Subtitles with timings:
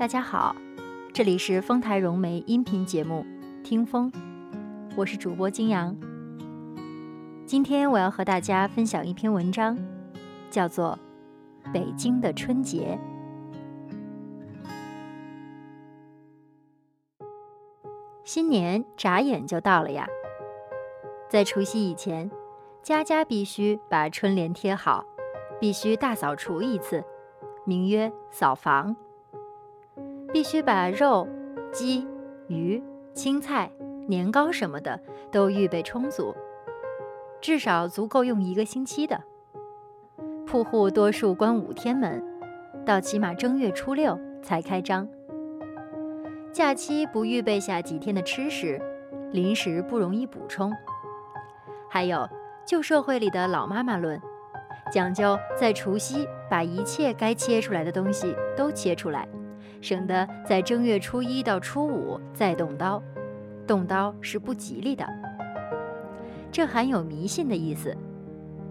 [0.00, 0.56] 大家好，
[1.12, 3.22] 这里是丰台融媒音频节目
[3.62, 4.10] 《听风》，
[4.96, 5.94] 我是主播金阳。
[7.44, 9.76] 今天我要和大家分享一篇文章，
[10.48, 10.98] 叫做
[11.70, 12.98] 《北京的春节》。
[18.24, 20.08] 新年眨眼就到了呀，
[21.28, 22.30] 在除夕以前，
[22.82, 25.04] 家家必须把春联贴好，
[25.60, 27.04] 必须大扫除一次，
[27.66, 28.96] 名曰扫房。
[30.32, 31.28] 必须把肉、
[31.72, 32.06] 鸡、
[32.48, 33.70] 鱼、青菜、
[34.06, 34.98] 年糕什么的
[35.30, 36.34] 都预备充足，
[37.40, 39.20] 至少足够用一个星期的。
[40.46, 42.22] 铺户多数关五天门，
[42.84, 45.08] 到起码正月初六才开张。
[46.52, 48.80] 假期不预备下几天的吃食，
[49.30, 50.72] 临时不容易补充。
[51.88, 52.28] 还有
[52.64, 54.20] 旧社会里的老妈妈论，
[54.92, 59.28] 讲究在除夕把一切该切出来的东西都切出来。
[59.80, 63.02] 省得在正月初一到初五再动刀，
[63.66, 65.06] 动刀是不吉利的。
[66.52, 67.96] 这含有迷信的意思，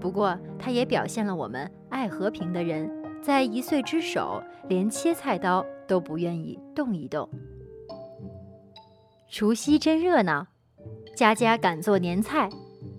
[0.00, 2.90] 不过它也表现了我们爱和平的人
[3.22, 7.28] 在一岁之首连切菜刀都不愿意动一动。
[9.28, 10.46] 除夕真热闹，
[11.14, 12.48] 家家赶做年菜，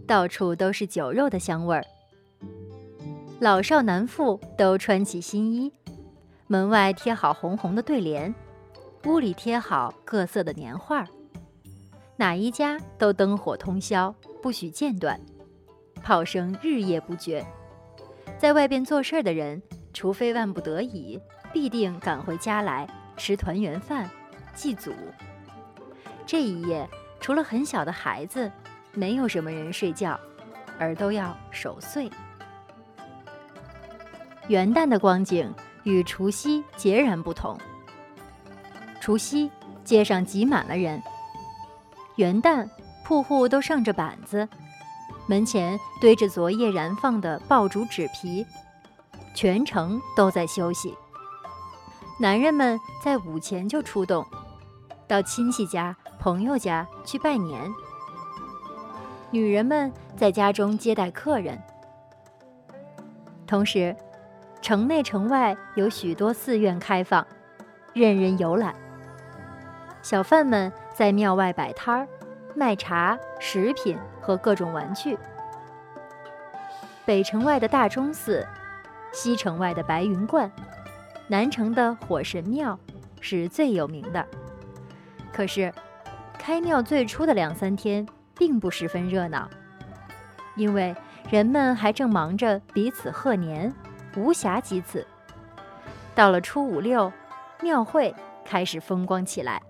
[0.06, 1.84] 到处都是酒肉的香味儿，
[3.39, 5.72] 老少男妇都穿起新衣。
[6.50, 8.34] 门外贴好红红的对联，
[9.03, 11.06] 屋里贴好各色的年画，
[12.16, 15.20] 哪一家都灯火通宵，不许间断，
[16.02, 17.45] 炮声日夜不绝。
[18.38, 21.20] 在外边做事的人，除非万不得已，
[21.52, 24.09] 必定赶回家来吃团圆饭，
[24.56, 24.94] 祭祖。
[26.26, 26.88] 这一夜，
[27.20, 28.50] 除了很小的孩子，
[28.94, 30.17] 没有什么人睡觉，
[30.80, 32.09] 而都要守岁。
[34.48, 35.54] 元旦的光景。
[35.88, 37.58] 与除夕截然不同。
[39.00, 39.50] 除夕
[39.86, 41.02] 街上挤满了人，
[42.18, 42.70] 元旦
[43.06, 44.48] 铺户都上着板子，
[45.28, 48.45] 门前堆着昨夜燃放的爆竹纸皮，
[49.34, 50.94] 全城都在休息。
[52.20, 54.26] 男人们在午前就出动，
[55.08, 57.72] 到亲戚家、朋友家去拜年；
[59.32, 61.58] 女人们在家中接待客人，
[63.48, 63.95] 同时。
[64.62, 67.26] 城内城外有许多寺院开放，
[67.94, 68.76] 任人游览。
[70.02, 72.08] 小贩们在庙外摆摊儿，
[72.56, 75.17] 卖茶、食品和各种玩具。
[77.06, 78.46] 北城外的大钟寺，
[79.14, 80.52] 西城外的白云观，
[81.28, 82.78] 南城的火神庙
[83.22, 84.26] 是最有名的。
[85.32, 85.73] 可是，
[86.38, 88.06] 开庙最初的两三天
[88.38, 89.50] 并不十分热闹，
[90.56, 90.96] 因为
[91.30, 93.73] 人们还正忙着彼此贺年。
[94.16, 95.06] 无暇及此。
[96.16, 97.12] 到了初五六，
[97.62, 98.14] 庙会
[98.45, 99.62] 开始风光起来。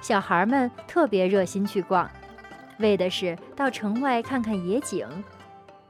[0.00, 2.10] 小孩们特别热心去逛，
[2.78, 5.06] 为的是到城外看看野景，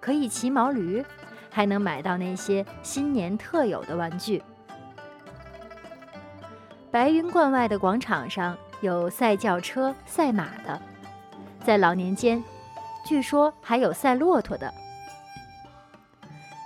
[0.00, 1.04] 可以骑毛驴，
[1.50, 4.42] 还能买到那些新年特有的玩具。
[6.90, 10.78] 白云观外的广场上有赛轿车、赛马的，
[11.64, 12.44] 在老年间，
[13.06, 14.72] 据说还有赛骆驼的。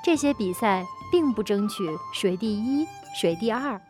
[0.06, 2.86] 这些比赛并不争取谁第一
[3.20, 3.80] 谁第二，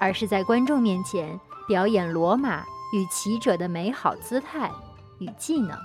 [0.00, 1.38] 而是在观众面前
[1.68, 4.68] 表演罗马与骑者的美好姿态
[5.20, 5.78] 与技能。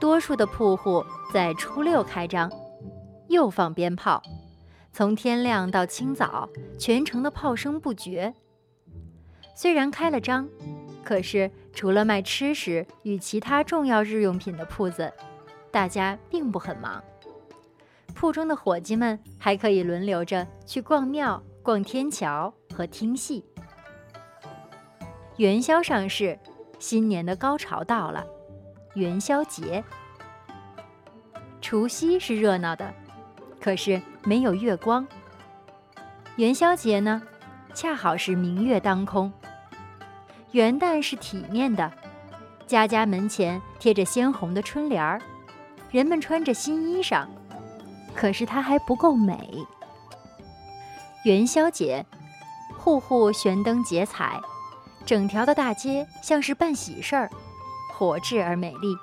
[0.00, 2.50] 多数的铺户在初六开张，
[3.28, 4.20] 又放鞭炮，
[4.92, 8.34] 从天亮到清早，全城的炮声不绝。
[9.54, 10.48] 虽然开了张，
[11.04, 15.12] 可是除了卖吃食与其他重要日用品的铺子，
[15.70, 17.00] 大家并不很忙。
[18.14, 23.44] 铺中的伙计们还可以轮流着去逛庙、逛天桥和听戏。
[25.36, 26.38] 元宵上市，
[26.78, 28.24] 新年的高潮到了，
[28.94, 29.82] 元宵节。
[31.60, 32.94] 除夕是热闹的，
[33.60, 35.06] 可是没有月光。
[36.36, 37.20] 元宵节呢，
[37.74, 39.32] 恰好是明月当空。
[40.52, 41.92] 元旦是体面的，
[42.66, 45.20] 家家门前贴着鲜红的春联儿，
[45.90, 47.26] 人们穿着新衣裳。
[48.14, 49.66] 可是它还不够美。
[51.24, 52.04] 元宵节，
[52.78, 54.40] 户户悬灯结彩，
[55.06, 57.30] 整条的大街像是办喜事儿，
[57.92, 58.94] 火炽而美丽。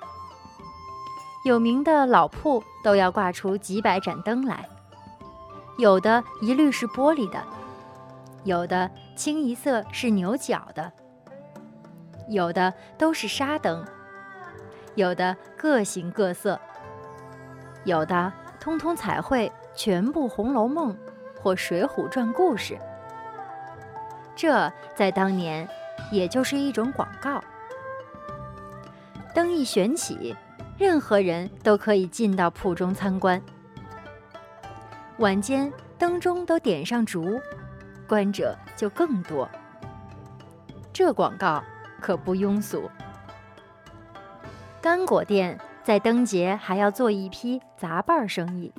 [1.43, 4.69] 有名的老铺都要挂出几百盏灯来，
[5.79, 7.43] 有的一律是玻璃的，
[8.43, 10.91] 有的清一色是牛角的，
[12.29, 13.83] 有的都是纱灯，
[14.93, 16.59] 有的各形各色，
[17.83, 18.31] 有的。
[18.61, 20.93] 通通彩绘全部《红楼梦》
[21.41, 22.77] 或《水浒传》故事，
[24.35, 25.67] 这在当年
[26.11, 27.43] 也就是一种广告。
[29.33, 30.35] 灯一悬起，
[30.77, 33.41] 任何人都可以进到铺中参观。
[35.17, 37.41] 晚间灯中都点上烛，
[38.07, 39.49] 观者就更多。
[40.93, 41.63] 这广告
[41.99, 42.87] 可不庸俗。
[44.79, 48.71] 干果店在灯节还要做一批杂拌生意，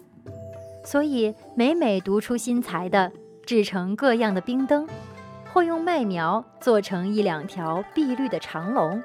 [0.84, 3.10] 所以每每独出心裁的
[3.44, 4.88] 制成各样的冰灯，
[5.52, 9.02] 或用麦苗做成一两条碧绿的长龙，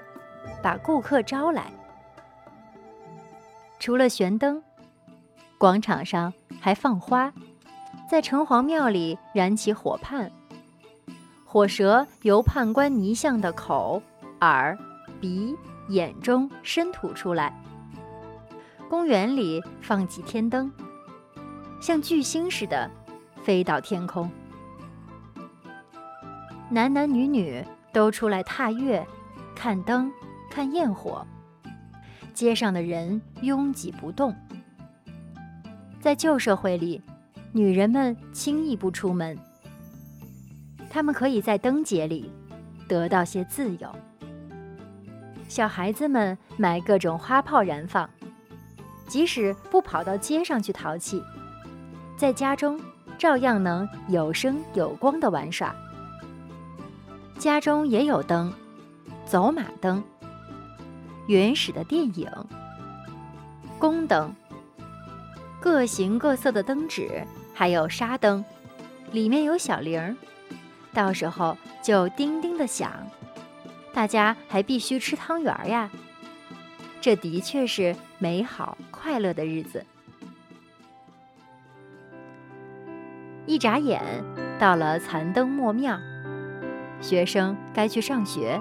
[0.61, 1.71] 把顾客招来。
[3.79, 4.61] 除了悬灯，
[5.57, 7.33] 广场上还放花，
[8.09, 10.31] 在城隍庙里燃起火畔。
[11.45, 14.01] 火舌由判官泥像的口、
[14.41, 14.77] 耳、
[15.19, 15.55] 鼻、
[15.89, 17.59] 眼中伸吐出来。
[18.89, 20.72] 公园里放几天灯，
[21.81, 22.89] 像巨星似的
[23.44, 24.30] 飞到天空。
[26.69, 29.06] 男男女女都出来踏月、
[29.56, 30.12] 看灯、
[30.50, 31.25] 看焰火。
[32.34, 34.34] 街上的人拥挤不动。
[36.00, 37.01] 在旧社会里，
[37.51, 39.38] 女人们轻易不出门。
[40.89, 42.31] 她们可以在灯节里
[42.88, 43.94] 得到些自由。
[45.48, 48.10] 小孩子们买各种花炮燃放，
[49.07, 51.24] 即使不跑到街上去淘气，
[52.18, 52.80] 在家中
[53.18, 55.74] 照样能有声有光的玩耍。
[57.39, 58.54] 家中也有灯，
[59.25, 60.04] 走马灯、
[61.27, 62.30] 原始的电影、
[63.80, 64.33] 宫灯、
[65.60, 68.44] 各形各色的灯纸，还有沙灯，
[69.12, 70.15] 里面有小铃儿。
[70.94, 72.92] 到时候就叮叮的响，
[73.94, 75.89] 大家还必须吃汤圆呀。
[76.99, 79.85] 这的确是美好快乐的日子。
[83.45, 84.01] 一眨眼
[84.59, 85.97] 到了残灯末庙，
[86.99, 88.59] 学生该去上学，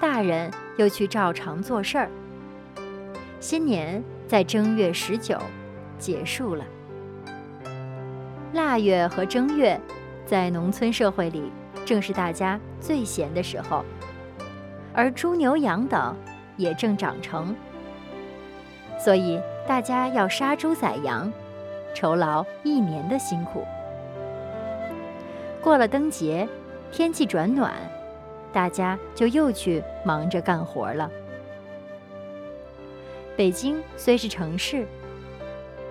[0.00, 2.10] 大人又去照常做事儿。
[3.40, 5.38] 新年在正月十九
[5.98, 6.64] 结束了，
[8.54, 9.80] 腊月和正月。
[10.26, 11.50] 在农村社会里，
[11.84, 13.84] 正是大家最闲的时候，
[14.94, 16.16] 而猪牛羊等
[16.60, 17.56] 也正长成，
[18.98, 21.32] 所以大家要杀猪宰羊，
[21.94, 23.66] 酬劳一年的辛苦。
[25.62, 26.46] 过了灯节，
[26.92, 27.72] 天气转暖，
[28.52, 31.10] 大家就又去忙着干活了。
[33.36, 34.86] 北京虽是城市，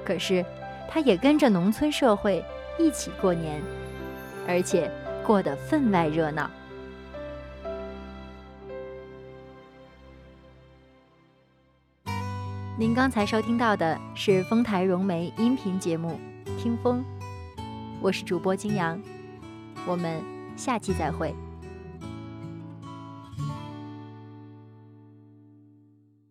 [0.06, 0.46] 可是
[0.88, 2.46] 它也跟着农村社会
[2.78, 3.60] 一起过年。
[4.48, 4.90] 而且
[5.24, 6.50] 过得分外热闹。
[12.80, 16.18] 您刚才收听到的是丰台融媒音频节目
[16.58, 17.04] 《听风》，
[18.00, 18.98] 我是主播金阳，
[19.86, 20.24] 我们
[20.56, 21.36] 下期再会。